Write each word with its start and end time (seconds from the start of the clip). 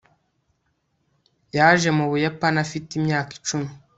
yaje 1.57 1.89
mu 1.97 2.05
buyapani 2.11 2.57
afite 2.65 2.89
imyaka 2.99 3.31
icumi 3.39 3.69